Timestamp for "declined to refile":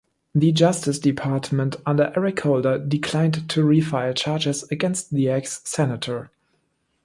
2.79-4.15